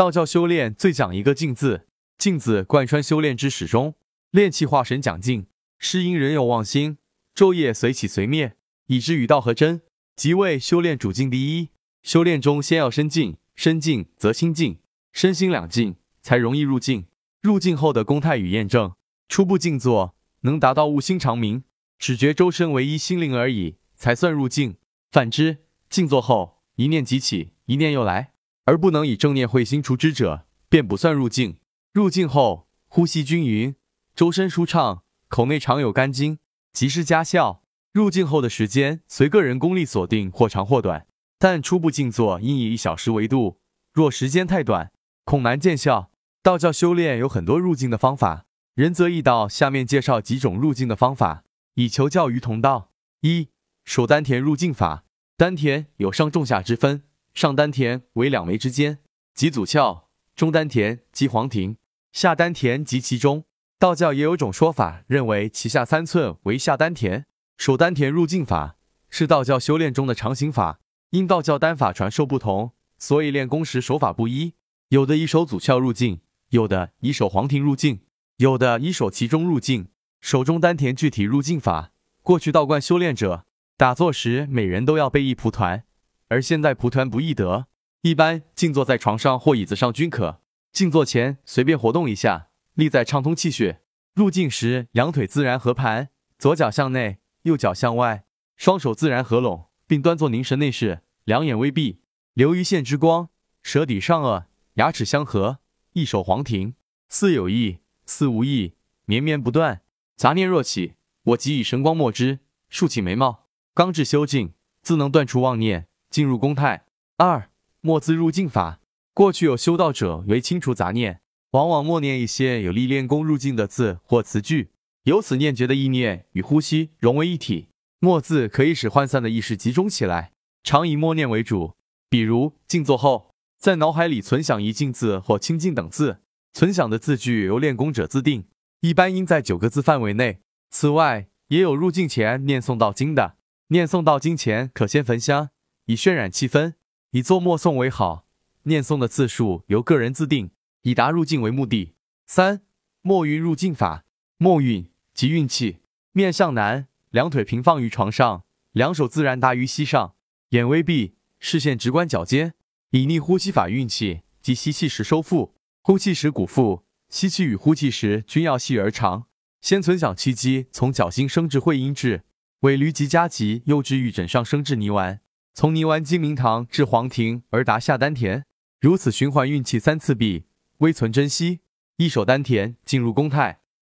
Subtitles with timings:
[0.00, 1.86] 道教修炼最讲一个静字，
[2.16, 3.94] 静字贯穿修炼之始终。
[4.30, 5.44] 炼气化神讲静，
[5.78, 6.96] 是因人有妄心，
[7.34, 9.82] 昼夜随起随灭，以知与道合真，
[10.16, 11.68] 即为修炼主静第一。
[12.02, 14.78] 修炼中先要身静，身静则心静，
[15.12, 17.04] 身心两静，才容易入静。
[17.42, 18.94] 入静后的公态与验证，
[19.28, 21.64] 初步静坐能达到悟心长明，
[21.98, 24.76] 只觉周身唯一心灵而已，才算入静。
[25.10, 25.58] 反之，
[25.90, 28.32] 静坐后一念即起，一念又来，
[28.64, 31.58] 而不能以正念会心除之者，便不算入境。
[31.92, 33.74] 入境后，呼吸均匀，
[34.14, 36.38] 周身舒畅，口内常有干津，
[36.72, 37.62] 即是佳效。
[37.92, 41.06] 入境后的时间随个人功力所定，或长或短，
[41.38, 43.58] 但初步静坐应以一小时为度，
[43.92, 44.92] 若时间太短，
[45.24, 46.12] 恐难见效。
[46.42, 51.42] 道教修炼有很多入境的方法，仁则易道下面介绍几种入境的方法，
[51.74, 52.92] 以求教于同道。
[53.22, 53.48] 一、
[53.84, 55.04] 守丹田入境法。
[55.36, 57.02] 丹田有上中下之分，
[57.34, 58.98] 上丹田为两眉之间，
[59.34, 61.76] 即祖窍；中丹田即黄庭，
[62.12, 63.44] 下丹田即其中。
[63.78, 67.26] 道教也有种说法，认为其下三寸为下丹田。
[67.56, 68.76] 手丹田入境法
[69.08, 74.54] 是道教修炼中的常行法，因道教丹法传授不同，所以练功时手法不一，
[74.88, 76.20] 有的以手祖窍入境。
[76.50, 78.00] 有的以手黄庭入境，
[78.38, 79.86] 有的以手其中入境。
[80.20, 85.84] 手中丹田具体入境法，过去道观修炼者打坐时，每人都要背一蒲团，
[86.30, 87.66] 而现在蒲团不易得，
[88.02, 90.40] 一般静坐在床上或椅子上均可。
[90.72, 93.82] 静坐前随便活动一下，力在畅通气血。
[94.14, 98.24] 入境时，两腿自然合盘，左脚向内，右脚向外，
[98.56, 102.00] 双手自然合拢，并端坐凝神内视，两眼微闭，
[102.34, 103.30] 留一线之光，
[103.64, 104.44] 舌底上颚，
[104.74, 105.58] 牙齿相合。
[105.94, 106.76] 一手黄庭，
[107.08, 108.74] 似有意，似无意，
[109.06, 109.82] 绵绵不断。
[110.14, 110.94] 杂念若起，
[111.24, 112.38] 我即以神光没之。
[112.68, 116.84] 竖起眉毛，刚至修静，自能断除妄念，进入公态。
[117.16, 117.48] 二
[117.80, 118.80] 默字入境法，
[119.14, 121.20] 过去有修道者为清除杂念，
[121.52, 124.70] 往往默念一些有利练功入境的字或词句，
[125.04, 127.68] 由此念觉的意念与呼吸融为一体。
[128.00, 130.32] 默字可以使涣散的意识集中起来，
[130.62, 131.76] 常以默念为主。
[132.08, 133.30] 比如静坐后。
[133.60, 136.20] 在脑海里存想一静字或清净等字，
[136.54, 138.46] 存想的字句由练功者自定，
[138.80, 140.40] 一般应在九个字范围内。
[140.70, 143.36] 此外，也有入境前念诵道经的，
[143.68, 145.50] 念诵道经前可先焚香，
[145.90, 146.74] 以渲染气氛，
[147.10, 148.24] 以作默诵为好。
[148.62, 150.52] 念诵的次数由个人自定，
[150.82, 151.94] 以达入境为目的。
[152.28, 152.62] 三
[153.02, 154.04] 默运入境法，
[154.36, 155.78] 默运即运气，
[156.12, 160.14] 面向南，两腿平放于床上，两手自然搭于膝上，
[160.50, 162.54] 眼微闭，视线直观脚尖。
[162.90, 166.84] 以逆呼吸法运气，即吸气时收腹，呼气时鼓腹。
[167.08, 169.26] 吸气与呼气时均要细而长。
[169.60, 172.22] 先存想气机从脚心升至会阴质，
[172.60, 175.20] 尾闾及夹脊又至玉枕上升至泥丸，
[175.60, 178.46] 从泥丸金明堂至黄庭而达下丹田。
[178.80, 180.46] 如此循环运气三次毕，
[180.78, 181.60] 微存珍惜，
[181.98, 183.59] 一手丹田进入宫态。